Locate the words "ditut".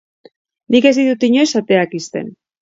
0.99-1.27